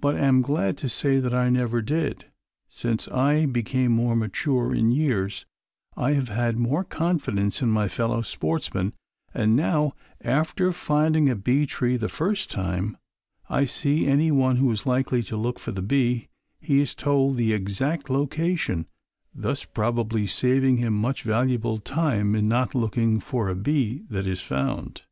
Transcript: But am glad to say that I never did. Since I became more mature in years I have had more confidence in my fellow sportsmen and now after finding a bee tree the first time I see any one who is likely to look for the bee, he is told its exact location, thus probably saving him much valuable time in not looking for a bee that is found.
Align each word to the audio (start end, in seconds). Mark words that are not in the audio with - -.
But 0.00 0.16
am 0.16 0.40
glad 0.40 0.78
to 0.78 0.88
say 0.88 1.18
that 1.18 1.34
I 1.34 1.50
never 1.50 1.82
did. 1.82 2.24
Since 2.66 3.08
I 3.08 3.44
became 3.44 3.92
more 3.92 4.16
mature 4.16 4.74
in 4.74 4.90
years 4.90 5.44
I 5.94 6.14
have 6.14 6.30
had 6.30 6.56
more 6.56 6.82
confidence 6.82 7.60
in 7.60 7.68
my 7.68 7.86
fellow 7.86 8.22
sportsmen 8.22 8.94
and 9.34 9.54
now 9.54 9.92
after 10.22 10.72
finding 10.72 11.28
a 11.28 11.36
bee 11.36 11.66
tree 11.66 11.98
the 11.98 12.08
first 12.08 12.50
time 12.50 12.96
I 13.50 13.66
see 13.66 14.06
any 14.06 14.30
one 14.30 14.56
who 14.56 14.72
is 14.72 14.86
likely 14.86 15.22
to 15.24 15.36
look 15.36 15.58
for 15.58 15.72
the 15.72 15.82
bee, 15.82 16.28
he 16.58 16.80
is 16.80 16.94
told 16.94 17.38
its 17.38 17.50
exact 17.52 18.08
location, 18.08 18.86
thus 19.34 19.66
probably 19.66 20.26
saving 20.26 20.78
him 20.78 20.94
much 20.94 21.22
valuable 21.22 21.76
time 21.80 22.34
in 22.34 22.48
not 22.48 22.74
looking 22.74 23.20
for 23.20 23.50
a 23.50 23.54
bee 23.54 24.04
that 24.08 24.26
is 24.26 24.40
found. 24.40 25.02